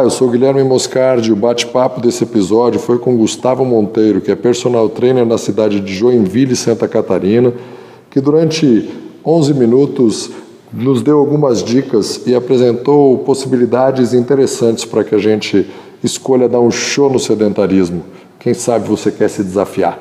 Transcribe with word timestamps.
Olá, 0.00 0.06
eu 0.06 0.10
sou 0.10 0.30
Guilherme 0.30 0.64
Moscardi. 0.64 1.30
O 1.30 1.36
bate-papo 1.36 2.00
desse 2.00 2.24
episódio 2.24 2.80
foi 2.80 2.98
com 2.98 3.18
Gustavo 3.18 3.66
Monteiro, 3.66 4.22
que 4.22 4.30
é 4.30 4.34
personal 4.34 4.88
trainer 4.88 5.26
na 5.26 5.36
cidade 5.36 5.78
de 5.78 5.92
Joinville, 5.92 6.56
Santa 6.56 6.88
Catarina, 6.88 7.52
que 8.08 8.18
durante 8.18 8.88
11 9.22 9.52
minutos 9.52 10.30
nos 10.72 11.02
deu 11.02 11.18
algumas 11.18 11.62
dicas 11.62 12.26
e 12.26 12.34
apresentou 12.34 13.18
possibilidades 13.18 14.14
interessantes 14.14 14.86
para 14.86 15.04
que 15.04 15.14
a 15.14 15.18
gente 15.18 15.68
escolha 16.02 16.48
dar 16.48 16.60
um 16.60 16.70
show 16.70 17.12
no 17.12 17.18
sedentarismo. 17.18 18.02
Quem 18.38 18.54
sabe 18.54 18.88
você 18.88 19.12
quer 19.12 19.28
se 19.28 19.44
desafiar. 19.44 19.98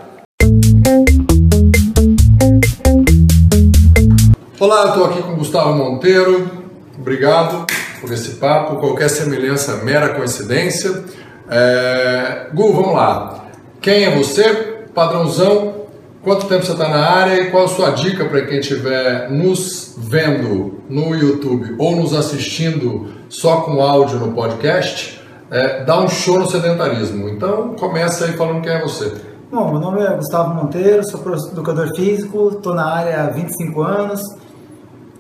Olá, 4.58 4.82
eu 4.84 4.88
estou 4.88 5.06
aqui 5.08 5.22
com 5.24 5.36
Gustavo 5.36 5.76
Monteiro. 5.76 6.50
Obrigado 6.98 7.66
por 8.00 8.12
esse 8.12 8.32
papo. 8.36 8.78
Qualquer 8.78 9.10
semelhança 9.10 9.78
mera 9.78 10.10
coincidência. 10.10 11.04
É... 11.50 12.48
Gu, 12.54 12.74
vamos 12.74 12.94
lá. 12.94 13.46
Quem 13.82 14.06
é 14.06 14.16
você? 14.16 14.86
Padrãozão. 14.94 15.80
Quanto 16.22 16.48
tempo 16.48 16.66
você 16.66 16.74
está 16.74 16.90
na 16.90 17.00
área 17.00 17.42
e 17.42 17.50
qual 17.50 17.64
a 17.64 17.68
sua 17.70 17.92
dica 17.92 18.26
para 18.26 18.46
quem 18.46 18.60
estiver 18.60 19.30
nos 19.32 19.96
vendo 19.98 20.80
no 20.90 21.16
YouTube 21.16 21.76
ou 21.78 21.96
nos 21.96 22.14
assistindo 22.14 23.08
só 23.30 23.62
com 23.62 23.82
áudio 23.82 24.20
no 24.20 24.34
podcast? 24.34 25.22
É, 25.50 25.84
dá 25.86 26.00
um 26.00 26.10
show 26.10 26.38
no 26.38 26.46
sedentarismo. 26.46 27.30
Então, 27.30 27.74
começa 27.80 28.26
aí 28.26 28.34
falando 28.34 28.62
quem 28.62 28.74
é 28.74 28.82
você. 28.82 29.14
Bom, 29.50 29.72
meu 29.72 29.80
nome 29.80 30.04
é 30.04 30.14
Gustavo 30.14 30.54
Monteiro, 30.54 31.04
sou 31.04 31.22
educador 31.52 31.96
físico, 31.96 32.50
estou 32.50 32.76
na 32.76 32.86
área 32.86 33.24
há 33.24 33.30
25 33.30 33.82
anos. 33.82 34.22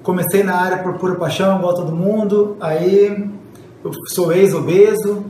Comecei 0.09 0.41
na 0.41 0.55
área 0.55 0.79
por 0.79 0.97
pura 0.97 1.13
paixão, 1.13 1.59
igual 1.59 1.75
todo 1.75 1.95
mundo. 1.95 2.57
Aí 2.59 3.29
eu 3.85 3.91
sou 4.07 4.33
ex-obeso, 4.33 5.23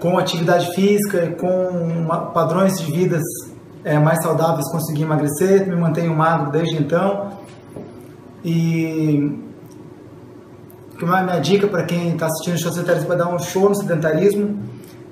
com 0.00 0.18
atividade 0.18 0.74
física 0.74 1.24
e 1.24 1.36
com 1.36 2.04
padrões 2.34 2.80
de 2.80 2.90
vidas 2.90 3.22
é, 3.84 4.00
mais 4.00 4.20
saudáveis, 4.20 4.68
consegui 4.72 5.02
emagrecer, 5.02 5.68
me 5.68 5.76
mantenho 5.76 6.12
magro 6.16 6.50
desde 6.50 6.76
então. 6.82 7.30
E 8.44 9.38
minha 11.00 11.38
dica 11.38 11.68
para 11.68 11.84
quem 11.84 12.14
está 12.14 12.26
assistindo 12.26 12.56
o 12.56 12.58
show 12.58 12.72
sedentarismo 12.72 13.06
para 13.06 13.16
dar 13.18 13.28
um 13.32 13.38
show 13.38 13.68
no 13.68 13.74
sedentarismo 13.76 14.58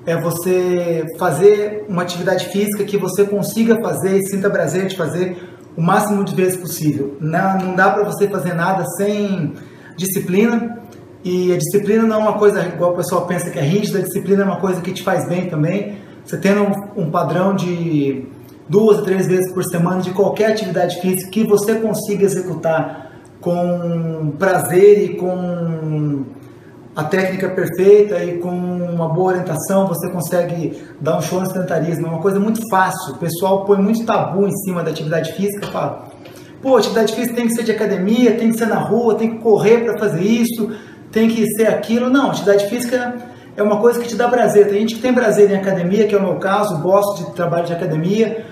é 0.05 0.21
você 0.21 1.07
fazer 1.17 1.85
uma 1.89 2.03
atividade 2.03 2.47
física 2.47 2.83
que 2.83 2.97
você 2.97 3.25
consiga 3.25 3.81
fazer 3.81 4.17
e 4.17 4.27
sinta 4.27 4.51
prazer 4.51 4.89
de 4.89 4.97
fazer 4.97 5.50
o 5.77 5.83
máximo 5.83 6.25
de 6.25 6.35
vezes 6.35 6.57
possível. 6.57 7.17
Não, 7.21 7.59
não 7.59 7.75
dá 7.75 7.91
para 7.91 8.05
você 8.05 8.29
fazer 8.29 8.55
nada 8.55 8.85
sem 8.97 9.55
disciplina. 9.97 10.79
E 11.23 11.53
a 11.53 11.59
disciplina 11.59 12.03
não 12.05 12.17
é 12.17 12.19
uma 12.19 12.39
coisa 12.39 12.67
igual 12.67 12.93
o 12.93 12.97
pessoal 12.97 13.27
pensa 13.27 13.51
que 13.51 13.59
é 13.59 13.63
rígida, 13.63 13.99
a 13.99 14.03
disciplina 14.03 14.43
é 14.43 14.45
uma 14.45 14.59
coisa 14.59 14.81
que 14.81 14.91
te 14.93 15.03
faz 15.03 15.29
bem 15.29 15.49
também. 15.49 15.97
Você 16.25 16.39
tendo 16.39 16.63
um, 16.63 17.03
um 17.03 17.11
padrão 17.11 17.55
de 17.55 18.25
duas 18.69 18.99
ou 18.99 19.05
três 19.05 19.27
vezes 19.27 19.53
por 19.53 19.65
semana 19.65 20.01
de 20.01 20.13
qualquer 20.13 20.53
atividade 20.53 21.01
física 21.01 21.31
que 21.31 21.45
você 21.45 21.75
consiga 21.75 22.25
executar 22.25 23.11
com 23.41 24.33
prazer 24.39 25.03
e 25.11 25.17
com 25.17 26.25
a 27.01 27.05
técnica 27.05 27.49
perfeita 27.49 28.23
e 28.23 28.39
com 28.39 28.51
uma 28.51 29.09
boa 29.09 29.29
orientação 29.29 29.87
você 29.87 30.11
consegue 30.11 30.83
dar 31.01 31.17
um 31.17 31.23
show 31.23 31.41
no 31.41 31.47
sedentarismo. 31.47 32.07
É 32.07 32.11
uma 32.11 32.21
coisa 32.21 32.39
muito 32.39 32.61
fácil. 32.69 33.15
O 33.15 33.19
pessoal 33.19 33.65
põe 33.65 33.79
muito 33.79 34.05
tabu 34.05 34.47
em 34.47 34.55
cima 34.59 34.83
da 34.83 34.91
atividade 34.91 35.33
física, 35.33 35.67
fala, 35.69 36.11
pô, 36.61 36.77
atividade 36.77 37.15
física 37.15 37.35
tem 37.35 37.47
que 37.47 37.55
ser 37.55 37.63
de 37.63 37.73
academia, 37.73 38.37
tem 38.37 38.51
que 38.51 38.59
ser 38.59 38.67
na 38.67 38.77
rua, 38.77 39.15
tem 39.15 39.31
que 39.31 39.39
correr 39.39 39.83
para 39.83 39.99
fazer 39.99 40.23
isso, 40.23 40.73
tem 41.11 41.29
que 41.29 41.47
ser 41.55 41.69
aquilo. 41.69 42.11
Não, 42.11 42.31
atividade 42.31 42.67
física 42.67 43.15
é 43.57 43.63
uma 43.63 43.79
coisa 43.79 43.99
que 43.99 44.07
te 44.07 44.15
dá 44.15 44.29
prazer. 44.29 44.69
Tem 44.69 44.81
gente 44.81 44.97
que 44.97 45.01
tem 45.01 45.15
prazer 45.15 45.51
em 45.51 45.57
academia, 45.57 46.07
que 46.07 46.15
é 46.15 46.19
o 46.19 46.23
meu 46.23 46.37
caso, 46.37 46.83
gosto 46.83 47.25
de 47.25 47.35
trabalho 47.35 47.65
de 47.65 47.73
academia, 47.73 48.45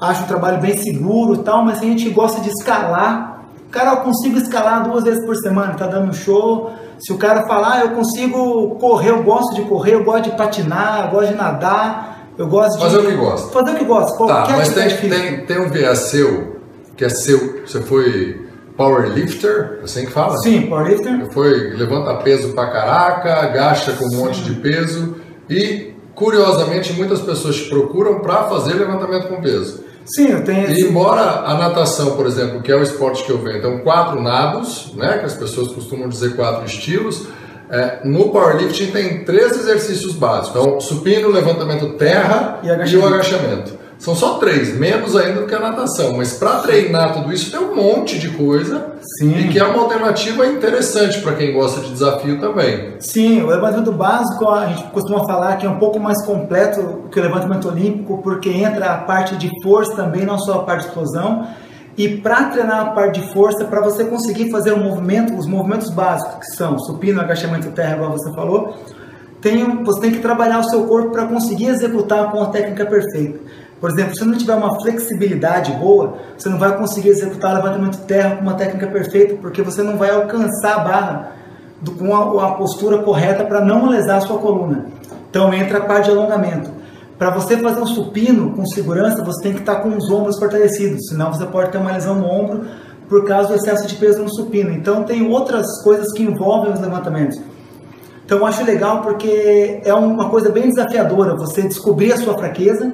acho 0.00 0.24
o 0.24 0.26
trabalho 0.26 0.60
bem 0.60 0.76
seguro 0.76 1.34
e 1.34 1.44
tal, 1.44 1.64
mas 1.64 1.78
tem 1.78 1.90
gente 1.90 2.06
que 2.06 2.10
gosta 2.10 2.40
de 2.40 2.48
escalar. 2.48 3.44
Cara, 3.70 3.90
eu 3.90 3.96
consigo 3.98 4.38
escalar 4.38 4.82
duas 4.82 5.04
vezes 5.04 5.24
por 5.24 5.36
semana, 5.36 5.74
tá 5.74 5.86
dando 5.86 6.10
um 6.10 6.12
show 6.12 6.72
se 6.98 7.12
o 7.12 7.18
cara 7.18 7.46
falar, 7.46 7.74
ah, 7.74 7.80
eu 7.80 7.90
consigo 7.90 8.76
correr, 8.76 9.10
eu 9.10 9.22
gosto 9.22 9.54
de 9.54 9.62
correr, 9.62 9.94
eu 9.94 10.04
gosto 10.04 10.30
de 10.30 10.36
patinar, 10.36 11.06
eu 11.06 11.10
gosto 11.10 11.28
de 11.28 11.34
nadar, 11.34 12.28
eu 12.38 12.46
gosto 12.46 12.78
de. 12.78 12.84
Fazer 12.84 12.98
o 12.98 13.06
que 13.06 13.16
gosta. 13.16 13.48
Fazer 13.52 13.70
o 13.72 13.74
que 13.76 13.84
gosta. 13.84 14.16
Qualquer 14.16 14.46
tá, 14.46 14.56
mas 14.56 14.74
tem, 14.74 14.88
tem, 15.10 15.46
tem 15.46 15.60
um 15.60 15.68
viés 15.68 15.98
seu, 15.98 16.60
que 16.96 17.04
é 17.04 17.08
seu. 17.08 17.62
Você 17.66 17.80
foi 17.82 18.46
powerlifter, 18.76 19.80
assim 19.82 20.06
que 20.06 20.12
fala? 20.12 20.36
Sim, 20.38 20.62
powerlifter. 20.62 21.30
Foi 21.32 21.74
levanta 21.74 22.14
peso 22.22 22.52
pra 22.52 22.70
caraca, 22.70 23.40
agacha 23.40 23.92
com 23.92 24.06
um 24.06 24.10
Sim. 24.10 24.16
monte 24.16 24.42
de 24.42 24.54
peso 24.54 25.16
e, 25.48 25.94
curiosamente, 26.14 26.92
muitas 26.92 27.20
pessoas 27.20 27.56
te 27.56 27.68
procuram 27.68 28.20
para 28.20 28.44
fazer 28.44 28.74
levantamento 28.74 29.28
com 29.28 29.40
peso. 29.40 29.85
Sim, 30.06 30.28
eu 30.30 30.44
tenho. 30.44 30.70
E 30.70 30.82
embora 30.82 31.20
a 31.20 31.54
natação, 31.54 32.16
por 32.16 32.26
exemplo, 32.26 32.62
que 32.62 32.70
é 32.70 32.76
o 32.76 32.82
esporte 32.82 33.24
que 33.24 33.30
eu 33.30 33.38
venho, 33.38 33.58
então 33.58 33.78
quatro 33.80 34.22
nados, 34.22 34.92
né, 34.94 35.18
que 35.18 35.26
as 35.26 35.34
pessoas 35.34 35.68
costumam 35.72 36.08
dizer 36.08 36.36
quatro 36.36 36.64
estilos, 36.64 37.26
é, 37.68 38.00
no 38.04 38.30
powerlifting 38.30 38.92
tem 38.92 39.24
três 39.24 39.56
exercícios 39.56 40.14
básicos: 40.14 40.60
então, 40.60 40.80
supino, 40.80 41.28
levantamento 41.28 41.94
terra 41.94 42.60
e, 42.62 42.68
e 42.68 42.96
o 42.96 43.06
agachamento. 43.06 43.85
São 43.98 44.14
só 44.14 44.34
três, 44.34 44.78
menos 44.78 45.16
ainda 45.16 45.40
do 45.40 45.46
que 45.46 45.54
a 45.54 45.58
natação. 45.58 46.16
Mas 46.16 46.34
para 46.34 46.60
treinar 46.60 47.14
tudo 47.14 47.32
isso 47.32 47.50
tem 47.50 47.60
um 47.60 47.74
monte 47.74 48.18
de 48.18 48.28
coisa 48.30 48.92
Sim. 49.18 49.36
e 49.38 49.48
que 49.48 49.58
é 49.58 49.64
uma 49.64 49.82
alternativa 49.82 50.46
interessante 50.46 51.20
para 51.20 51.34
quem 51.34 51.52
gosta 51.52 51.80
de 51.80 51.90
desafio 51.90 52.38
também. 52.38 52.94
Sim, 53.00 53.42
o 53.42 53.46
levantamento 53.46 53.92
básico 53.92 54.48
a 54.48 54.66
gente 54.66 54.84
costuma 54.90 55.24
falar 55.24 55.56
que 55.56 55.66
é 55.66 55.70
um 55.70 55.78
pouco 55.78 55.98
mais 55.98 56.24
completo 56.24 57.04
que 57.10 57.18
o 57.18 57.22
levantamento 57.22 57.68
olímpico, 57.68 58.18
porque 58.22 58.50
entra 58.50 58.92
a 58.92 58.98
parte 58.98 59.36
de 59.36 59.50
força 59.62 59.96
também, 59.96 60.26
não 60.26 60.38
só 60.38 60.60
a 60.60 60.62
parte 60.62 60.82
de 60.82 60.88
explosão. 60.88 61.46
E 61.96 62.18
para 62.18 62.50
treinar 62.50 62.80
a 62.80 62.90
parte 62.90 63.20
de 63.20 63.32
força, 63.32 63.64
para 63.64 63.80
você 63.80 64.04
conseguir 64.04 64.50
fazer 64.50 64.72
o 64.72 64.78
movimento, 64.78 65.34
os 65.34 65.46
movimentos 65.46 65.88
básicos, 65.88 66.46
que 66.46 66.56
são 66.56 66.78
supino, 66.78 67.20
agachamento 67.20 67.70
terra, 67.70 67.96
igual 67.96 68.12
você 68.12 68.30
falou, 68.34 68.76
tem, 69.40 69.82
você 69.82 70.00
tem 70.00 70.10
que 70.10 70.18
trabalhar 70.18 70.58
o 70.58 70.64
seu 70.64 70.84
corpo 70.84 71.10
para 71.10 71.26
conseguir 71.26 71.68
executar 71.68 72.30
com 72.30 72.42
a 72.42 72.46
técnica 72.46 72.84
perfeita. 72.84 73.38
Por 73.80 73.90
exemplo, 73.90 74.16
se 74.16 74.24
não 74.24 74.36
tiver 74.36 74.54
uma 74.54 74.80
flexibilidade 74.80 75.72
boa, 75.72 76.14
você 76.36 76.48
não 76.48 76.58
vai 76.58 76.76
conseguir 76.78 77.10
executar 77.10 77.54
levantamento 77.54 77.98
de 77.98 78.04
terra 78.04 78.36
com 78.36 78.42
uma 78.42 78.54
técnica 78.54 78.86
perfeita, 78.86 79.36
porque 79.36 79.60
você 79.60 79.82
não 79.82 79.96
vai 79.96 80.10
alcançar 80.10 80.76
a 80.76 80.78
barra 80.78 81.32
do, 81.80 81.92
com 81.92 82.14
a, 82.14 82.46
a 82.46 82.52
postura 82.52 82.98
correta 82.98 83.44
para 83.44 83.60
não 83.60 83.86
lesar 83.86 84.16
a 84.16 84.20
sua 84.22 84.38
coluna. 84.38 84.86
Então 85.28 85.52
entra 85.52 85.78
a 85.78 85.82
parte 85.82 86.06
de 86.06 86.16
alongamento. 86.16 86.70
Para 87.18 87.30
você 87.30 87.56
fazer 87.58 87.80
um 87.80 87.86
supino 87.86 88.54
com 88.54 88.64
segurança, 88.66 89.22
você 89.22 89.42
tem 89.42 89.52
que 89.52 89.60
estar 89.60 89.76
tá 89.76 89.80
com 89.80 89.94
os 89.96 90.10
ombros 90.10 90.38
fortalecidos, 90.38 91.08
senão 91.08 91.32
você 91.32 91.46
pode 91.46 91.70
ter 91.70 91.78
uma 91.78 91.92
lesão 91.92 92.14
no 92.14 92.26
ombro 92.26 92.66
por 93.08 93.24
causa 93.26 93.50
do 93.50 93.54
excesso 93.54 93.86
de 93.86 93.94
peso 93.96 94.22
no 94.22 94.34
supino. 94.34 94.70
Então 94.70 95.04
tem 95.04 95.30
outras 95.30 95.82
coisas 95.82 96.12
que 96.12 96.22
envolvem 96.22 96.72
os 96.72 96.80
levantamentos. 96.80 97.38
Então 98.24 98.38
eu 98.38 98.46
acho 98.46 98.64
legal 98.64 99.02
porque 99.02 99.80
é 99.84 99.94
uma 99.94 100.28
coisa 100.28 100.50
bem 100.50 100.68
desafiadora 100.68 101.36
você 101.36 101.62
descobrir 101.62 102.12
a 102.12 102.16
sua 102.16 102.36
fraqueza 102.36 102.92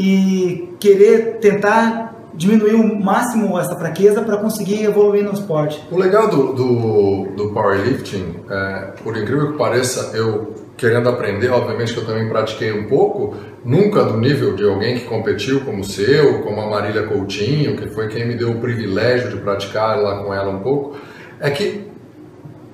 e 0.00 0.76
querer 0.80 1.40
tentar 1.40 2.16
diminuir 2.32 2.74
o 2.74 3.04
máximo 3.04 3.58
essa 3.58 3.76
fraqueza 3.76 4.22
para 4.22 4.38
conseguir 4.38 4.82
evoluir 4.82 5.22
no 5.22 5.32
esporte. 5.32 5.78
O 5.90 5.98
legal 5.98 6.28
do, 6.28 6.54
do, 6.54 7.26
do 7.36 7.52
powerlifting, 7.52 8.36
é, 8.48 8.92
por 9.04 9.14
incrível 9.14 9.52
que 9.52 9.58
pareça, 9.58 10.16
eu 10.16 10.54
querendo 10.78 11.10
aprender, 11.10 11.50
obviamente 11.50 11.92
que 11.92 12.00
eu 12.00 12.06
também 12.06 12.26
pratiquei 12.30 12.72
um 12.72 12.88
pouco, 12.88 13.36
nunca 13.62 14.02
do 14.02 14.16
nível 14.16 14.56
de 14.56 14.64
alguém 14.64 14.98
que 14.98 15.04
competiu 15.04 15.60
como 15.60 15.80
o 15.80 15.84
seu, 15.84 16.40
como 16.40 16.58
a 16.62 16.70
Marília 16.70 17.02
Coutinho, 17.02 17.76
que 17.76 17.86
foi 17.88 18.08
quem 18.08 18.26
me 18.26 18.34
deu 18.34 18.52
o 18.52 18.58
privilégio 18.58 19.28
de 19.28 19.36
praticar 19.36 20.00
lá 20.00 20.24
com 20.24 20.32
ela 20.32 20.48
um 20.48 20.60
pouco, 20.60 20.96
é 21.38 21.50
que 21.50 21.89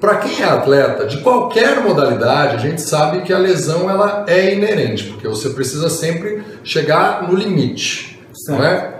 para 0.01 0.17
quem 0.17 0.43
é 0.43 0.45
atleta 0.45 1.07
de 1.07 1.19
qualquer 1.19 1.81
modalidade, 1.83 2.57
a 2.57 2.59
gente 2.59 2.83
sabe 2.83 3.23
que 3.23 3.33
a 3.33 3.39
lesão 3.39 3.89
ela 3.89 4.25
é 4.29 4.55
inerente, 4.55 5.05
porque 5.05 5.27
você 5.27 5.51
precisa 5.51 5.89
sempre 5.89 6.43
chegar 6.63 7.27
no 7.27 7.35
limite, 7.35 8.21
certo. 8.35 8.59
não 8.59 8.67
é? 8.67 8.97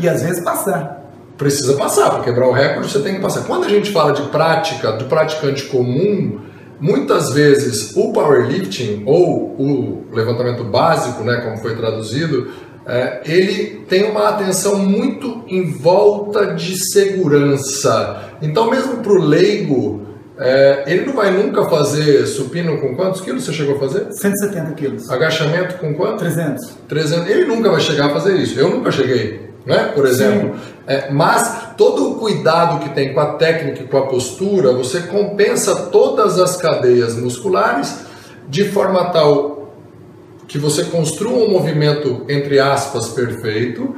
E 0.00 0.08
às 0.08 0.22
vezes 0.22 0.42
passar. 0.42 0.98
Precisa 1.36 1.74
passar, 1.74 2.10
para 2.10 2.22
quebrar 2.24 2.48
o 2.48 2.52
recorde 2.52 2.90
você 2.90 3.00
tem 3.00 3.14
que 3.14 3.20
passar. 3.20 3.44
Quando 3.44 3.64
a 3.64 3.68
gente 3.68 3.92
fala 3.92 4.12
de 4.12 4.22
prática, 4.22 4.92
de 4.92 5.04
praticante 5.04 5.64
comum, 5.66 6.40
muitas 6.80 7.30
vezes 7.32 7.96
o 7.96 8.12
powerlifting 8.12 9.04
ou 9.06 9.54
o 9.58 10.04
levantamento 10.12 10.64
básico, 10.64 11.22
né, 11.22 11.40
como 11.42 11.56
foi 11.58 11.76
traduzido, 11.76 12.48
é, 12.86 13.20
ele 13.24 13.84
tem 13.88 14.10
uma 14.10 14.28
atenção 14.28 14.78
muito 14.78 15.44
em 15.46 15.70
volta 15.70 16.54
de 16.54 16.76
segurança. 16.90 18.30
Então, 18.40 18.70
mesmo 18.70 18.98
para 18.98 19.12
o 19.12 19.22
leigo, 19.22 20.06
é, 20.40 20.84
ele 20.86 21.06
não 21.06 21.14
vai 21.14 21.30
nunca 21.30 21.64
fazer 21.64 22.26
supino 22.26 22.80
com 22.80 22.94
quantos 22.94 23.20
quilos 23.20 23.44
você 23.44 23.52
chegou 23.52 23.76
a 23.76 23.78
fazer? 23.80 24.12
170 24.12 24.72
quilos. 24.72 25.10
Agachamento 25.10 25.78
com 25.78 25.94
quanto? 25.94 26.18
300. 26.18 26.76
300. 26.88 27.28
Ele 27.28 27.44
nunca 27.44 27.70
vai 27.70 27.80
chegar 27.80 28.06
a 28.06 28.10
fazer 28.10 28.36
isso. 28.36 28.58
Eu 28.58 28.70
nunca 28.70 28.92
cheguei, 28.92 29.50
né? 29.66 29.90
Por 29.94 30.06
exemplo. 30.06 30.56
É, 30.86 31.10
mas 31.10 31.74
todo 31.76 32.12
o 32.12 32.14
cuidado 32.14 32.78
que 32.80 32.90
tem 32.90 33.12
com 33.12 33.20
a 33.20 33.34
técnica 33.34 33.82
e 33.82 33.86
com 33.86 33.98
a 33.98 34.06
postura, 34.06 34.72
você 34.72 35.00
compensa 35.00 35.74
todas 35.86 36.38
as 36.38 36.56
cadeias 36.56 37.16
musculares 37.16 38.06
de 38.48 38.64
forma 38.68 39.10
tal 39.10 39.74
que 40.46 40.56
você 40.56 40.84
construa 40.84 41.44
um 41.44 41.50
movimento, 41.50 42.24
entre 42.26 42.58
aspas, 42.58 43.08
perfeito, 43.08 43.94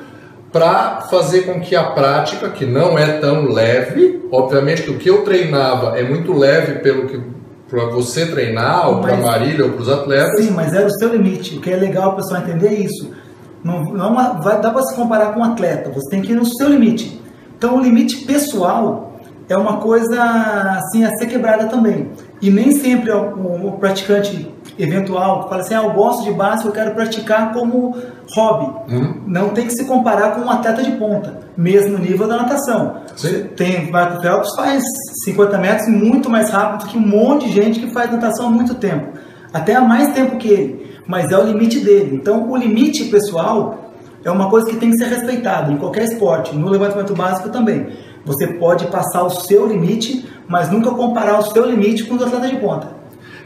para 0.52 1.02
fazer 1.02 1.42
com 1.42 1.60
que 1.60 1.76
a 1.76 1.90
prática, 1.92 2.48
que 2.48 2.66
não 2.66 2.98
é 2.98 3.18
tão 3.18 3.44
leve, 3.44 4.28
obviamente 4.32 4.82
que 4.82 4.90
o 4.90 4.98
que 4.98 5.08
eu 5.08 5.22
treinava 5.22 5.98
é 5.98 6.02
muito 6.02 6.32
leve 6.32 6.80
pelo 6.80 7.06
que 7.06 7.20
para 7.68 7.84
você 7.86 8.26
treinar, 8.26 8.88
ou 8.88 9.00
para 9.00 9.14
a 9.14 9.16
Marília, 9.16 9.64
ou 9.64 9.70
para 9.70 9.82
os 9.82 9.88
atletas. 9.88 10.44
Sim, 10.44 10.50
mas 10.50 10.74
era 10.74 10.86
o 10.86 10.90
seu 10.90 11.12
limite. 11.12 11.56
O 11.56 11.60
que 11.60 11.70
é 11.70 11.76
legal 11.76 12.10
o 12.10 12.16
pessoal 12.16 12.42
entender 12.42 12.72
isso. 12.72 13.12
Não, 13.62 13.84
não 13.84 14.14
vai, 14.42 14.60
dá 14.60 14.70
para 14.70 14.82
se 14.82 14.96
comparar 14.96 15.32
com 15.32 15.40
um 15.40 15.44
atleta, 15.44 15.90
você 15.90 16.10
tem 16.10 16.20
que 16.20 16.32
ir 16.32 16.34
no 16.34 16.44
seu 16.44 16.68
limite. 16.68 17.22
Então, 17.56 17.76
o 17.76 17.80
limite 17.80 18.24
pessoal 18.24 19.14
é 19.48 19.56
uma 19.56 19.76
coisa 19.76 20.20
assim 20.78 21.04
a 21.04 21.10
ser 21.16 21.26
quebrada 21.26 21.66
também. 21.66 22.10
E 22.42 22.50
nem 22.50 22.72
sempre 22.72 23.12
o, 23.12 23.68
o 23.68 23.72
praticante 23.72 24.52
eventual 24.82 25.48
fala 25.48 25.60
assim: 25.60 25.74
ah, 25.74 25.82
eu 25.84 25.92
gosto 25.92 26.24
de 26.24 26.32
básico, 26.32 26.68
eu 26.68 26.72
quero 26.72 26.94
praticar 26.94 27.52
como 27.52 27.96
hobby. 28.34 28.94
Uhum. 28.94 29.22
Não 29.26 29.50
tem 29.50 29.66
que 29.66 29.72
se 29.72 29.84
comparar 29.84 30.34
com 30.34 30.42
um 30.42 30.50
atleta 30.50 30.82
de 30.82 30.92
ponta, 30.92 31.38
mesmo 31.56 31.98
nível 31.98 32.26
da 32.26 32.36
natação. 32.36 32.96
Sim. 33.16 33.44
Tem 33.56 33.90
Marco 33.90 34.20
Phelps 34.20 34.54
faz 34.56 34.82
50 35.24 35.58
metros 35.58 35.88
muito 35.88 36.30
mais 36.30 36.50
rápido 36.50 36.88
que 36.88 36.96
um 36.96 37.06
monte 37.06 37.46
de 37.46 37.52
gente 37.52 37.80
que 37.80 37.90
faz 37.92 38.10
natação 38.10 38.46
há 38.46 38.50
muito 38.50 38.74
tempo, 38.74 39.18
até 39.52 39.74
há 39.74 39.80
mais 39.80 40.12
tempo 40.14 40.36
que 40.36 40.48
ele. 40.48 40.90
Mas 41.06 41.30
é 41.32 41.38
o 41.38 41.44
limite 41.44 41.80
dele. 41.80 42.16
Então, 42.16 42.48
o 42.50 42.56
limite 42.56 43.04
pessoal 43.06 43.92
é 44.24 44.30
uma 44.30 44.48
coisa 44.48 44.68
que 44.68 44.76
tem 44.76 44.90
que 44.90 44.98
ser 44.98 45.06
respeitada 45.06 45.72
em 45.72 45.76
qualquer 45.76 46.04
esporte, 46.04 46.54
no 46.54 46.68
levantamento 46.68 47.14
básico 47.14 47.48
também. 47.48 47.88
Você 48.24 48.46
pode 48.46 48.86
passar 48.88 49.24
o 49.24 49.30
seu 49.30 49.66
limite, 49.66 50.28
mas 50.46 50.70
nunca 50.70 50.90
comparar 50.90 51.38
o 51.38 51.42
seu 51.42 51.64
limite 51.64 52.04
com 52.04 52.14
o 52.14 52.18
do 52.18 52.24
atleta 52.26 52.48
de 52.48 52.56
ponta. 52.56 52.99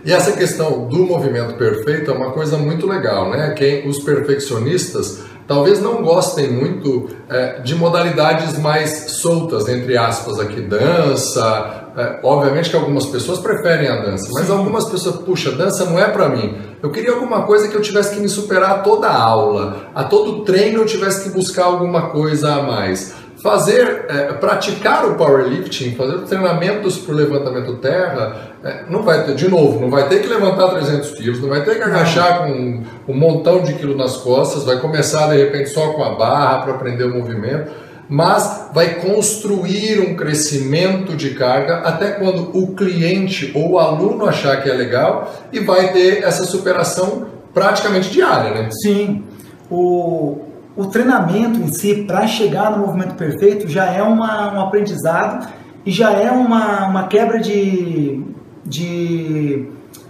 E 0.04 0.12
essa 0.12 0.32
questão 0.32 0.86
do 0.86 0.98
movimento 0.98 1.54
perfeito 1.54 2.10
é 2.10 2.14
uma 2.14 2.30
coisa 2.30 2.58
muito 2.58 2.86
legal, 2.86 3.30
né? 3.30 3.54
Quem 3.56 3.88
os 3.88 4.00
perfeccionistas 4.00 5.22
talvez 5.46 5.80
não 5.80 6.02
gostem 6.02 6.50
muito 6.52 7.08
é, 7.28 7.60
de 7.60 7.74
modalidades 7.74 8.58
mais 8.58 9.12
soltas, 9.12 9.66
entre 9.68 9.96
aspas, 9.96 10.38
aqui 10.38 10.60
dança. 10.60 11.80
É, 11.96 12.18
obviamente 12.22 12.70
que 12.70 12.76
algumas 12.76 13.06
pessoas 13.06 13.38
preferem 13.38 13.88
a 13.88 14.02
dança, 14.02 14.28
mas 14.32 14.46
Sim. 14.46 14.52
algumas 14.52 14.84
pessoas, 14.86 15.16
puxa, 15.16 15.52
dança 15.52 15.84
não 15.84 15.98
é 15.98 16.08
para 16.08 16.28
mim. 16.28 16.54
Eu 16.82 16.90
queria 16.90 17.12
alguma 17.12 17.42
coisa 17.42 17.68
que 17.68 17.74
eu 17.76 17.80
tivesse 17.80 18.14
que 18.14 18.20
me 18.20 18.28
superar 18.28 18.70
a 18.72 18.78
toda 18.80 19.06
a 19.06 19.16
aula, 19.16 19.90
a 19.94 20.04
todo 20.04 20.44
treino 20.44 20.80
eu 20.80 20.86
tivesse 20.86 21.22
que 21.22 21.30
buscar 21.30 21.64
alguma 21.64 22.10
coisa 22.10 22.52
a 22.54 22.62
mais 22.62 23.14
fazer, 23.44 24.06
é, 24.08 24.32
praticar 24.32 25.05
o 25.05 25.17
powerlifting, 25.17 25.94
fazer 25.96 26.17
treinamentos 26.20 26.96
para 26.96 27.12
o 27.12 27.14
levantamento 27.14 27.75
terra, 27.75 28.55
é, 28.64 28.85
não 28.88 29.02
vai 29.02 29.23
ter, 29.23 29.35
de 29.35 29.50
novo, 29.50 29.79
não 29.79 29.91
vai 29.91 30.08
ter 30.08 30.23
que 30.23 30.29
levantar 30.29 30.70
300 30.70 31.11
quilos, 31.11 31.43
não 31.43 31.50
vai 31.50 31.62
ter 31.62 31.75
que 31.75 31.82
agachar 31.82 32.38
com 32.38 32.50
um, 32.50 32.82
um 33.06 33.14
montão 33.14 33.62
de 33.62 33.75
quilos 33.75 33.99
nas 33.99 34.17
costas, 34.17 34.64
vai 34.64 34.81
começar 34.81 35.26
de 35.26 35.37
repente 35.37 35.69
só 35.69 35.93
com 35.93 36.02
a 36.02 36.14
barra 36.14 36.62
para 36.62 36.73
aprender 36.73 37.05
o 37.05 37.14
movimento, 37.19 37.70
mas 38.08 38.70
vai 38.73 38.94
construir 38.94 40.00
um 40.00 40.17
crescimento 40.17 41.14
de 41.14 41.35
carga 41.35 41.81
até 41.81 42.12
quando 42.12 42.49
o 42.56 42.75
cliente 42.75 43.52
ou 43.55 43.73
o 43.73 43.79
aluno 43.79 44.25
achar 44.26 44.62
que 44.62 44.70
é 44.70 44.73
legal 44.73 45.35
e 45.52 45.61
vai 45.61 45.93
ter 45.93 46.25
essa 46.25 46.44
superação 46.44 47.26
praticamente 47.52 48.08
diária, 48.08 48.55
né? 48.55 48.70
Sim. 48.70 49.23
O, 49.70 50.44
o 50.76 50.87
treinamento 50.87 51.61
em 51.61 51.69
si, 51.69 52.05
para 52.06 52.26
chegar 52.26 52.71
no 52.73 52.87
movimento 52.87 53.15
perfeito, 53.15 53.69
já 53.69 53.87
é 53.87 54.03
uma, 54.03 54.53
um 54.53 54.61
aprendizado 54.61 55.49
e 55.87 55.91
já 55.91 56.12
é 56.12 56.31
uma, 56.31 56.87
uma 56.87 57.06
quebra 57.06 57.38
de, 57.38 58.23
de 58.65 59.69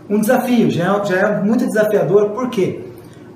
um 0.08 0.20
desafio, 0.20 0.70
já 0.70 0.84
é, 0.84 1.04
já 1.04 1.16
é 1.16 1.42
muito 1.42 1.66
desafiador, 1.66 2.30
porque 2.30 2.80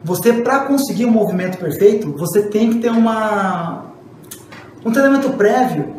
você, 0.02 0.32
para 0.32 0.60
conseguir 0.60 1.04
um 1.04 1.10
movimento 1.10 1.58
perfeito, 1.58 2.14
você 2.16 2.42
tem 2.42 2.70
que 2.70 2.78
ter 2.78 2.90
uma, 2.90 3.92
um 4.84 4.90
treinamento 4.90 5.30
prévio 5.30 5.94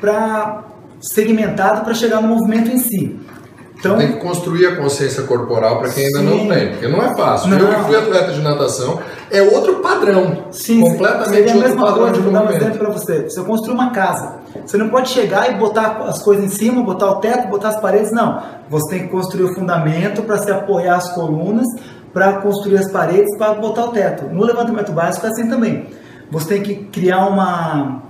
para 0.00 0.64
segmentado 1.00 1.82
para 1.82 1.94
chegar 1.94 2.22
no 2.22 2.28
movimento 2.28 2.70
em 2.70 2.78
si. 2.78 3.18
Então, 3.80 3.96
tem 3.96 4.12
que 4.12 4.18
construir 4.18 4.66
a 4.66 4.76
consciência 4.76 5.22
corporal 5.22 5.78
para 5.78 5.88
quem 5.88 6.04
ainda 6.04 6.18
sim. 6.18 6.24
não 6.24 6.54
tem, 6.54 6.68
porque 6.68 6.86
não 6.86 7.02
é 7.02 7.16
fácil. 7.16 7.48
Não. 7.48 7.58
Eu 7.58 7.66
que 7.66 7.84
fui 7.84 7.96
atleta 7.96 8.32
de 8.32 8.42
natação, 8.42 9.00
é 9.30 9.40
outro 9.42 9.76
padrão. 9.76 10.44
Sim, 10.50 10.82
completamente 10.82 11.46
outro 11.48 11.60
mesma 11.60 11.86
padrão 11.86 12.02
coisa, 12.02 12.12
de 12.12 12.20
vou 12.20 12.32
dar 12.32 12.44
um 12.44 12.50
exemplo 12.50 12.78
para 12.78 12.90
você. 12.90 13.22
Você 13.22 13.42
construir 13.42 13.74
uma 13.74 13.90
casa. 13.90 14.40
Você 14.66 14.76
não 14.76 14.90
pode 14.90 15.08
chegar 15.08 15.50
e 15.50 15.54
botar 15.54 16.02
as 16.06 16.22
coisas 16.22 16.44
em 16.44 16.48
cima, 16.48 16.82
botar 16.82 17.10
o 17.10 17.16
teto, 17.16 17.48
botar 17.48 17.70
as 17.70 17.80
paredes, 17.80 18.12
não. 18.12 18.42
Você 18.68 18.90
tem 18.90 19.06
que 19.06 19.08
construir 19.08 19.44
o 19.44 19.54
fundamento 19.54 20.22
para 20.24 20.36
se 20.36 20.50
apoiar 20.50 20.96
as 20.96 21.08
colunas, 21.14 21.66
para 22.12 22.34
construir 22.34 22.76
as 22.76 22.92
paredes, 22.92 23.34
para 23.38 23.54
botar 23.54 23.86
o 23.86 23.88
teto. 23.92 24.26
No 24.26 24.44
levantamento 24.44 24.92
básico 24.92 25.26
é 25.26 25.30
assim 25.30 25.48
também. 25.48 25.86
Você 26.30 26.48
tem 26.48 26.62
que 26.62 26.74
criar 26.84 27.26
uma 27.26 28.02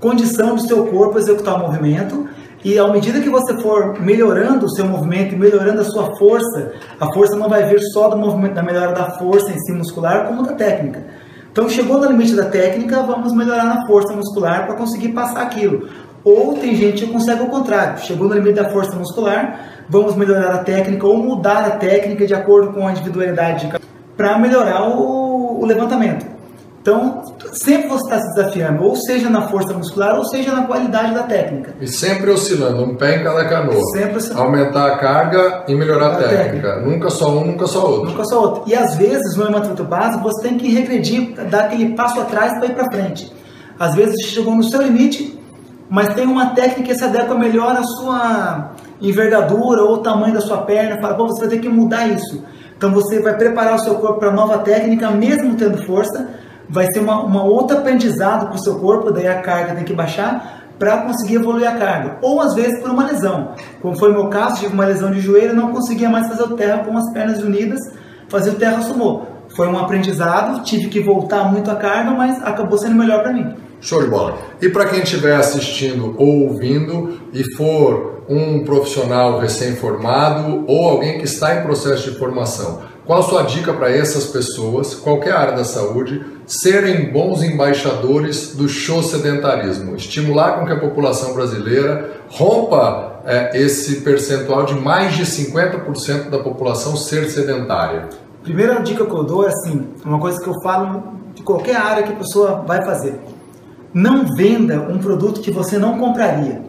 condição 0.00 0.56
do 0.56 0.66
seu 0.66 0.86
corpo 0.86 1.16
executar 1.16 1.54
o 1.54 1.58
movimento 1.60 2.28
e 2.64 2.78
à 2.78 2.86
medida 2.88 3.20
que 3.20 3.28
você 3.28 3.60
for 3.60 4.00
melhorando 4.00 4.66
o 4.66 4.70
seu 4.70 4.86
movimento 4.86 5.34
e 5.34 5.38
melhorando 5.38 5.80
a 5.80 5.84
sua 5.84 6.16
força, 6.16 6.72
a 7.00 7.12
força 7.12 7.36
não 7.36 7.48
vai 7.48 7.64
vir 7.64 7.80
só 7.92 8.08
do 8.08 8.16
movimento 8.16 8.54
da 8.54 8.62
melhora 8.62 8.92
da 8.92 9.10
força 9.18 9.50
em 9.50 9.58
si 9.58 9.72
muscular, 9.72 10.28
como 10.28 10.44
da 10.44 10.52
técnica. 10.52 11.04
Então, 11.50 11.68
chegou 11.68 11.98
no 11.98 12.06
limite 12.06 12.34
da 12.34 12.46
técnica, 12.46 13.02
vamos 13.02 13.34
melhorar 13.34 13.64
na 13.64 13.86
força 13.86 14.14
muscular 14.14 14.66
para 14.66 14.76
conseguir 14.76 15.08
passar 15.08 15.42
aquilo. 15.42 15.88
Ou 16.24 16.54
tem 16.54 16.76
gente 16.76 17.04
que 17.04 17.12
consegue 17.12 17.42
o 17.42 17.48
contrário, 17.48 17.98
chegou 17.98 18.28
no 18.28 18.34
limite 18.34 18.54
da 18.54 18.70
força 18.70 18.94
muscular, 18.94 19.84
vamos 19.88 20.14
melhorar 20.14 20.54
a 20.54 20.58
técnica 20.58 21.04
ou 21.04 21.16
mudar 21.16 21.64
a 21.64 21.70
técnica 21.72 22.26
de 22.26 22.32
acordo 22.32 22.72
com 22.72 22.86
a 22.86 22.92
individualidade 22.92 23.68
para 24.16 24.38
melhorar 24.38 24.88
o, 24.88 25.60
o 25.60 25.66
levantamento. 25.66 26.24
Então, 26.82 27.22
sempre 27.52 27.86
você 27.86 28.02
está 28.02 28.20
se 28.20 28.34
desafiando, 28.34 28.82
ou 28.82 28.96
seja 28.96 29.30
na 29.30 29.42
força 29.42 29.72
muscular, 29.72 30.16
ou 30.18 30.24
seja 30.24 30.52
na 30.52 30.66
qualidade 30.66 31.14
da 31.14 31.22
técnica. 31.22 31.74
E 31.80 31.86
sempre 31.86 32.28
oscilando, 32.28 32.82
um 32.82 32.96
pé 32.96 33.20
em 33.20 33.22
cada 33.22 33.44
canoa. 33.48 33.80
Sempre 33.92 34.16
oscilando. 34.16 34.42
Aumentar 34.42 34.86
a 34.88 34.98
carga 34.98 35.62
e 35.68 35.76
melhorar 35.76 36.06
a, 36.06 36.12
a 36.14 36.16
técnica. 36.16 36.42
técnica. 36.42 36.80
Nunca 36.80 37.08
só 37.08 37.38
um, 37.38 37.46
nunca 37.46 37.68
só 37.68 37.86
outro. 37.86 38.10
Nunca 38.10 38.24
só 38.24 38.40
outro. 38.40 38.62
E 38.66 38.74
às 38.74 38.96
vezes, 38.96 39.36
no 39.36 39.44
levantamento 39.44 39.84
básico, 39.84 40.24
você 40.24 40.42
tem 40.42 40.58
que 40.58 40.74
regredir, 40.74 41.34
dar 41.48 41.66
aquele 41.66 41.94
passo 41.94 42.20
atrás 42.20 42.58
para 42.58 42.66
ir 42.66 42.74
para 42.74 42.90
frente. 42.90 43.32
Às 43.78 43.94
vezes, 43.94 44.16
chegou 44.26 44.56
no 44.56 44.64
seu 44.64 44.82
limite, 44.82 45.40
mas 45.88 46.12
tem 46.14 46.26
uma 46.26 46.46
técnica 46.46 46.82
que 46.82 46.98
se 46.98 47.04
adequa 47.04 47.36
melhor 47.36 47.76
à 47.76 47.84
sua 47.84 48.72
envergadura 49.00 49.84
ou 49.84 49.94
o 49.94 49.98
tamanho 49.98 50.34
da 50.34 50.40
sua 50.40 50.58
perna. 50.62 51.00
Fala, 51.00 51.14
pô, 51.14 51.28
você 51.28 51.42
vai 51.42 51.48
ter 51.48 51.60
que 51.60 51.68
mudar 51.68 52.08
isso. 52.08 52.42
Então, 52.76 52.90
você 52.90 53.22
vai 53.22 53.36
preparar 53.36 53.76
o 53.76 53.78
seu 53.78 53.94
corpo 53.94 54.18
para 54.18 54.32
nova 54.32 54.58
técnica, 54.58 55.08
mesmo 55.12 55.54
tendo 55.54 55.80
força 55.86 56.41
vai 56.68 56.86
ser 56.92 57.00
uma, 57.00 57.22
uma 57.22 57.44
outra 57.44 57.78
aprendizado 57.78 58.46
para 58.46 58.56
o 58.56 58.62
seu 58.62 58.76
corpo, 58.76 59.10
daí 59.10 59.26
a 59.26 59.40
carga 59.40 59.74
tem 59.74 59.84
que 59.84 59.94
baixar 59.94 60.62
para 60.78 61.02
conseguir 61.02 61.36
evoluir 61.36 61.68
a 61.68 61.76
carga. 61.76 62.18
Ou 62.22 62.40
às 62.40 62.54
vezes 62.54 62.80
por 62.80 62.90
uma 62.90 63.06
lesão, 63.06 63.52
como 63.80 63.96
foi 63.96 64.10
o 64.10 64.14
meu 64.14 64.28
caso, 64.28 64.60
tive 64.60 64.74
uma 64.74 64.84
lesão 64.84 65.10
de 65.10 65.20
joelho, 65.20 65.54
não 65.54 65.70
conseguia 65.70 66.10
mais 66.10 66.26
fazer 66.26 66.42
o 66.42 66.56
terra 66.56 66.78
com 66.78 66.96
as 66.96 67.12
pernas 67.12 67.42
unidas, 67.42 67.78
fazer 68.28 68.50
o 68.50 68.54
terra 68.54 68.80
sumô. 68.82 69.22
Foi 69.54 69.68
um 69.68 69.78
aprendizado, 69.78 70.62
tive 70.64 70.88
que 70.88 71.00
voltar 71.00 71.44
muito 71.44 71.70
a 71.70 71.76
carga, 71.76 72.10
mas 72.10 72.42
acabou 72.42 72.78
sendo 72.78 72.96
melhor 72.96 73.22
para 73.22 73.32
mim. 73.32 73.54
Show 73.80 74.02
de 74.02 74.08
bola. 74.08 74.38
E 74.60 74.68
para 74.68 74.86
quem 74.86 75.02
estiver 75.02 75.36
assistindo 75.36 76.14
ou 76.16 76.48
ouvindo 76.48 77.18
e 77.32 77.44
for 77.56 78.24
um 78.28 78.64
profissional 78.64 79.38
recém-formado 79.38 80.64
ou 80.66 80.88
alguém 80.88 81.18
que 81.18 81.24
está 81.24 81.56
em 81.56 81.62
processo 81.62 82.10
de 82.10 82.18
formação, 82.18 82.80
qual 83.04 83.18
a 83.18 83.22
sua 83.22 83.42
dica 83.42 83.72
para 83.72 83.90
essas 83.90 84.26
pessoas, 84.26 84.94
qualquer 84.94 85.32
área 85.32 85.56
da 85.56 85.64
saúde, 85.64 86.24
serem 86.46 87.10
bons 87.10 87.42
embaixadores 87.42 88.54
do 88.54 88.68
show 88.68 89.02
sedentarismo? 89.02 89.96
Estimular 89.96 90.58
com 90.58 90.66
que 90.66 90.72
a 90.72 90.78
população 90.78 91.34
brasileira 91.34 92.12
rompa 92.28 93.22
é, 93.24 93.58
esse 93.58 94.02
percentual 94.02 94.64
de 94.64 94.74
mais 94.74 95.16
de 95.16 95.24
50% 95.24 96.30
da 96.30 96.38
população 96.38 96.96
ser 96.96 97.28
sedentária. 97.28 98.08
Primeira 98.42 98.80
dica 98.80 99.04
que 99.04 99.12
eu 99.12 99.24
dou 99.24 99.44
é 99.44 99.48
assim, 99.48 99.88
uma 100.04 100.20
coisa 100.20 100.40
que 100.40 100.48
eu 100.48 100.54
falo 100.62 101.02
de 101.34 101.42
qualquer 101.42 101.76
área 101.76 102.04
que 102.04 102.12
a 102.12 102.16
pessoa 102.16 102.62
vai 102.66 102.84
fazer. 102.84 103.20
Não 103.92 104.26
venda 104.36 104.80
um 104.80 104.98
produto 104.98 105.40
que 105.40 105.50
você 105.50 105.76
não 105.76 105.98
compraria. 105.98 106.62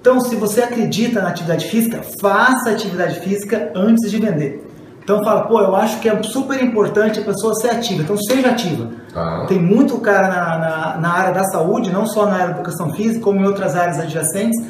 Então, 0.00 0.20
se 0.20 0.36
você 0.36 0.62
acredita 0.62 1.22
na 1.22 1.28
atividade 1.28 1.66
física, 1.66 2.02
faça 2.20 2.70
atividade 2.70 3.20
física 3.20 3.70
antes 3.74 4.10
de 4.10 4.18
vender. 4.18 4.71
Então 5.02 5.22
fala, 5.24 5.42
pô, 5.42 5.60
eu 5.60 5.74
acho 5.74 6.00
que 6.00 6.08
é 6.08 6.22
super 6.22 6.62
importante 6.62 7.18
a 7.18 7.24
pessoa 7.24 7.54
ser 7.54 7.70
ativa, 7.70 8.02
então 8.02 8.16
seja 8.16 8.48
ativa. 8.48 8.88
Ah. 9.14 9.44
Tem 9.48 9.60
muito 9.60 9.98
cara 9.98 10.28
na, 10.28 10.58
na, 10.58 10.96
na, 10.98 11.12
área 11.12 11.34
da 11.34 11.44
saúde, 11.44 11.90
não 11.90 12.06
só 12.06 12.26
na 12.26 12.34
área 12.34 12.46
da 12.46 12.60
educação 12.60 12.92
física, 12.92 13.20
como 13.20 13.40
em 13.40 13.44
outras 13.44 13.74
áreas 13.74 13.98
adjacentes, 13.98 14.64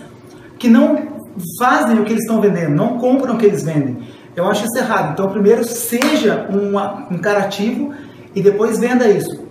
que 0.59 0.69
não 0.69 1.13
fazem 1.59 1.99
o 1.99 2.05
que 2.05 2.13
eles 2.13 2.25
estão 2.25 2.41
vendendo, 2.41 2.71
não 2.71 2.99
compram 2.99 3.35
o 3.35 3.39
que 3.39 3.45
eles 3.45 3.63
vendem. 3.63 3.99
Eu 4.35 4.47
acho 4.49 4.65
isso 4.65 4.79
errado. 4.79 5.13
Então, 5.13 5.29
primeiro, 5.29 5.63
seja 5.65 6.47
uma, 6.49 7.07
um 7.11 7.19
cara 7.19 7.41
ativo 7.41 7.93
e 8.35 8.43
depois 8.43 8.79
venda 8.79 9.07
isso. 9.07 9.43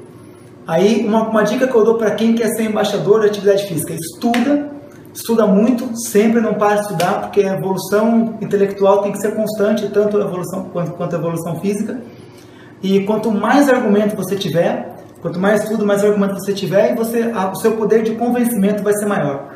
Aí, 0.68 1.06
uma, 1.06 1.30
uma 1.30 1.44
dica 1.44 1.68
que 1.68 1.76
eu 1.76 1.84
dou 1.84 1.96
para 1.96 2.12
quem 2.12 2.34
quer 2.34 2.48
ser 2.48 2.64
embaixador 2.64 3.22
da 3.22 3.28
atividade 3.28 3.68
física: 3.68 3.94
estuda, 3.94 4.72
estuda 5.14 5.46
muito, 5.46 5.98
sempre 5.98 6.42
não 6.42 6.54
para 6.54 6.76
de 6.76 6.82
estudar, 6.82 7.22
porque 7.22 7.42
a 7.42 7.54
evolução 7.54 8.38
intelectual 8.42 9.02
tem 9.02 9.12
que 9.12 9.20
ser 9.20 9.36
constante, 9.36 9.88
tanto 9.90 10.18
a 10.18 10.22
evolução 10.22 10.66
quanto, 10.72 10.92
quanto 10.92 11.16
a 11.16 11.20
evolução 11.20 11.60
física. 11.60 12.02
E 12.82 13.02
quanto 13.02 13.30
mais 13.32 13.70
argumento 13.70 14.16
você 14.16 14.36
tiver, 14.36 14.96
quanto 15.22 15.40
mais 15.40 15.64
estudo, 15.64 15.86
mais 15.86 16.04
argumento 16.04 16.36
você 16.36 16.54
tiver, 16.54 16.94
e 16.94 16.96
você, 16.96 17.32
a, 17.34 17.52
o 17.52 17.56
seu 17.56 17.74
poder 17.74 18.04
de 18.04 18.16
convencimento 18.16 18.84
vai 18.84 18.94
ser 18.94 19.06
maior. 19.06 19.56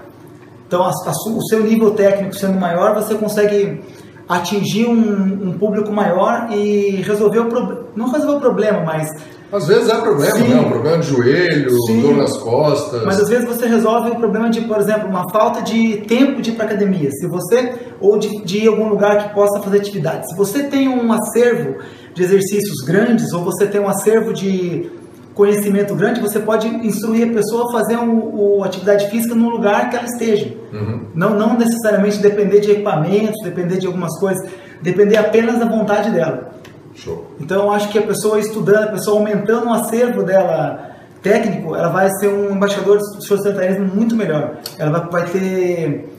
Então, 0.67 0.83
a, 0.83 0.89
a, 0.89 1.12
o 1.31 1.41
seu 1.47 1.63
nível 1.63 1.91
técnico 1.91 2.35
sendo 2.35 2.59
maior, 2.59 2.93
você 2.93 3.15
consegue 3.15 3.81
atingir 4.27 4.88
um, 4.88 5.50
um 5.50 5.57
público 5.57 5.91
maior 5.91 6.47
e 6.51 7.01
resolver 7.01 7.39
o 7.39 7.45
problema. 7.45 7.85
Não 7.95 8.12
resolver 8.12 8.38
o 8.38 8.39
problema, 8.39 8.83
mas 8.83 9.09
às 9.51 9.67
vezes 9.67 9.89
é 9.89 9.95
problema, 9.95 10.35
Sim. 10.35 10.47
né? 10.47 10.59
Um 10.59 10.69
problema 10.69 10.97
de 10.97 11.07
joelho, 11.07 11.71
Sim. 11.87 12.01
dor 12.01 12.17
nas 12.17 12.37
costas. 12.37 13.03
Mas 13.05 13.19
às 13.19 13.29
vezes 13.29 13.45
você 13.45 13.67
resolve 13.67 14.11
o 14.11 14.15
problema 14.15 14.49
de, 14.49 14.61
por 14.61 14.77
exemplo, 14.77 15.07
uma 15.07 15.29
falta 15.29 15.61
de 15.61 15.97
tempo 16.07 16.41
de 16.41 16.51
ir 16.51 16.53
para 16.53 16.65
academia. 16.65 17.09
Se 17.11 17.27
você 17.27 17.73
ou 17.99 18.17
de, 18.17 18.43
de 18.43 18.59
ir 18.59 18.67
a 18.67 18.71
algum 18.71 18.89
lugar 18.89 19.27
que 19.27 19.33
possa 19.33 19.61
fazer 19.61 19.77
atividade. 19.77 20.29
Se 20.29 20.35
você 20.35 20.63
tem 20.63 20.87
um 20.87 21.11
acervo 21.11 21.75
de 22.13 22.23
exercícios 22.23 22.81
grandes 22.85 23.33
ou 23.33 23.43
você 23.43 23.67
tem 23.67 23.79
um 23.79 23.87
acervo 23.87 24.33
de 24.33 24.89
conhecimento 25.35 25.93
grande, 25.93 26.21
você 26.21 26.39
pode 26.39 26.67
instruir 26.67 27.29
a 27.29 27.33
pessoa 27.33 27.69
a 27.69 27.71
fazer 27.73 27.97
uma 27.97 28.65
atividade 28.65 29.09
física 29.09 29.35
no 29.35 29.49
lugar 29.49 29.89
que 29.89 29.97
ela 29.97 30.05
esteja. 30.05 30.55
Uhum. 30.71 31.07
Não, 31.13 31.37
não 31.37 31.57
necessariamente 31.57 32.19
depender 32.19 32.61
de 32.61 32.71
equipamentos, 32.71 33.35
depender 33.43 33.77
de 33.77 33.85
algumas 33.85 34.17
coisas, 34.17 34.49
depender 34.81 35.17
apenas 35.17 35.59
da 35.59 35.65
vontade 35.65 36.09
dela. 36.11 36.55
Show. 36.95 37.31
Então, 37.39 37.63
eu 37.63 37.71
acho 37.71 37.89
que 37.89 37.99
a 37.99 38.01
pessoa 38.01 38.39
estudando, 38.39 38.85
a 38.85 38.91
pessoa 38.91 39.19
aumentando 39.19 39.67
o 39.67 39.73
acervo 39.73 40.23
dela 40.23 40.95
técnico, 41.21 41.75
ela 41.75 41.89
vai 41.89 42.09
ser 42.19 42.27
um 42.27 42.51
embaixador 42.51 42.99
do 42.99 43.21
sedentarismo 43.21 43.87
muito 43.93 44.15
melhor. 44.15 44.57
Ela 44.77 44.99
vai, 44.99 45.09
vai 45.09 45.31
ter 45.31 46.14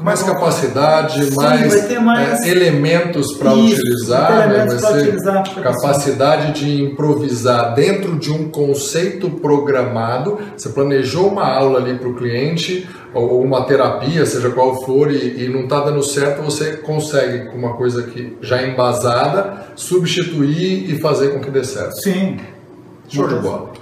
mais 0.00 0.22
capacidade, 0.22 1.24
Sim, 1.24 1.36
mais, 1.36 2.00
mais... 2.02 2.46
É, 2.46 2.48
elementos 2.48 3.34
para 3.34 3.52
utilizar, 3.52 4.48
né? 4.48 4.66
vai 4.66 4.78
ser 4.78 5.02
utilizar 5.02 5.62
capacidade 5.62 6.52
de 6.52 6.82
improvisar 6.82 7.74
dentro 7.74 8.18
de 8.18 8.32
um 8.32 8.48
conceito 8.48 9.30
programado. 9.30 10.38
Você 10.56 10.70
planejou 10.70 11.28
uma 11.28 11.46
aula 11.46 11.78
ali 11.78 11.98
para 11.98 12.08
o 12.08 12.14
cliente 12.14 12.88
ou 13.12 13.42
uma 13.42 13.64
terapia, 13.64 14.24
seja 14.24 14.50
qual 14.50 14.84
for, 14.84 15.10
e, 15.10 15.44
e 15.44 15.48
não 15.48 15.64
está 15.64 15.80
dando 15.80 16.02
certo, 16.02 16.42
você 16.42 16.76
consegue 16.76 17.50
com 17.50 17.58
uma 17.58 17.74
coisa 17.74 18.04
que 18.04 18.36
já 18.40 18.60
é 18.60 18.70
embasada 18.70 19.66
substituir 19.76 20.90
e 20.90 20.98
fazer 20.98 21.34
com 21.34 21.40
que 21.40 21.50
dê 21.50 21.64
certo. 21.64 22.00
Sim. 22.00 22.38
Show 23.08 23.26
de 23.26 23.34
bola. 23.36 23.72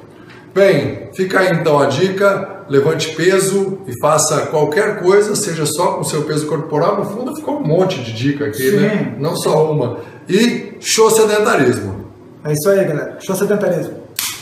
Bem, 0.54 1.10
fica 1.14 1.40
aí 1.40 1.52
então 1.52 1.78
a 1.78 1.86
dica, 1.86 2.57
levante 2.68 3.14
peso 3.14 3.78
e 3.86 3.98
faça 4.00 4.46
qualquer 4.46 5.00
coisa, 5.00 5.34
seja 5.34 5.66
só 5.66 5.92
com 5.92 6.04
seu 6.04 6.22
peso 6.22 6.46
corporal. 6.46 6.98
No 6.98 7.04
fundo 7.04 7.34
ficou 7.34 7.58
um 7.58 7.66
monte 7.66 8.02
de 8.02 8.12
dica 8.12 8.46
aqui, 8.46 8.70
né? 8.70 8.90
Sim. 8.90 8.96
né? 8.96 9.16
Não 9.18 9.36
só 9.36 9.70
uma. 9.72 9.98
E 10.28 10.74
show 10.80 11.10
sedentarismo. 11.10 12.06
É 12.44 12.52
isso 12.52 12.68
aí, 12.68 12.84
galera. 12.84 13.18
Show 13.20 13.34
sedentarismo. 13.34 13.94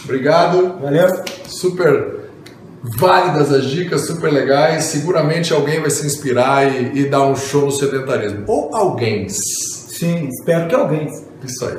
Obrigado. 0.05 0.79
Valeu. 0.81 1.09
Super 1.47 2.17
válidas 2.83 3.53
as 3.53 3.65
dicas, 3.65 4.07
super 4.07 4.33
legais. 4.33 4.85
Seguramente 4.85 5.53
alguém 5.53 5.81
vai 5.81 5.91
se 5.91 6.07
inspirar 6.07 6.73
e, 6.73 7.01
e 7.01 7.09
dar 7.09 7.27
um 7.27 7.37
show 7.37 7.67
no 7.67 7.73
sedentarismo. 7.73 8.45
Ou 8.47 8.75
alguém. 8.75 9.29
Sim, 9.29 10.29
espero 10.29 10.69
que 10.69 10.75
alguém. 10.75 11.07
Isso 11.45 11.65
aí. 11.65 11.79